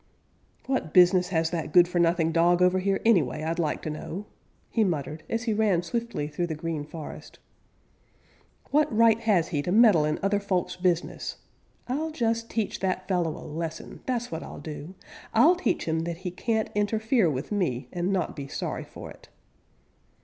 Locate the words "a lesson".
13.37-13.99